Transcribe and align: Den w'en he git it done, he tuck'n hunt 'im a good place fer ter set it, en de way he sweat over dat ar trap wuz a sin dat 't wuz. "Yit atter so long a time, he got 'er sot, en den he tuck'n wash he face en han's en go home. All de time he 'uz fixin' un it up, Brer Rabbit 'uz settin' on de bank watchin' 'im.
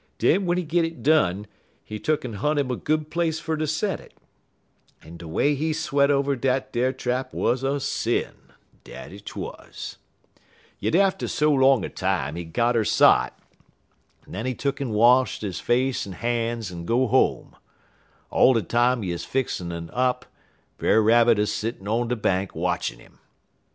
Den 0.17 0.45
w'en 0.45 0.57
he 0.57 0.63
git 0.63 0.83
it 0.83 1.03
done, 1.03 1.45
he 1.83 1.99
tuck'n 1.99 2.37
hunt 2.37 2.57
'im 2.57 2.71
a 2.71 2.75
good 2.75 3.11
place 3.11 3.39
fer 3.39 3.55
ter 3.55 3.67
set 3.67 3.99
it, 3.99 4.15
en 5.03 5.17
de 5.17 5.27
way 5.27 5.53
he 5.53 5.73
sweat 5.73 6.09
over 6.09 6.35
dat 6.35 6.75
ar 6.75 6.91
trap 6.91 7.31
wuz 7.35 7.57
a 7.61 7.79
sin 7.79 8.33
dat 8.83 9.11
't 9.11 9.35
wuz. 9.39 9.97
"Yit 10.79 10.95
atter 10.95 11.27
so 11.27 11.51
long 11.51 11.85
a 11.85 11.89
time, 11.89 12.35
he 12.35 12.43
got 12.43 12.75
'er 12.75 12.83
sot, 12.83 13.37
en 14.25 14.31
den 14.33 14.47
he 14.47 14.55
tuck'n 14.55 14.89
wash 14.89 15.39
he 15.39 15.51
face 15.51 16.07
en 16.07 16.13
han's 16.13 16.71
en 16.71 16.85
go 16.87 17.05
home. 17.05 17.55
All 18.31 18.53
de 18.53 18.63
time 18.63 19.03
he 19.03 19.13
'uz 19.13 19.23
fixin' 19.23 19.71
un 19.71 19.89
it 19.89 19.93
up, 19.93 20.25
Brer 20.79 20.99
Rabbit 21.03 21.37
'uz 21.37 21.51
settin' 21.51 21.87
on 21.87 22.07
de 22.07 22.15
bank 22.15 22.55
watchin' 22.55 22.99
'im. 22.99 23.19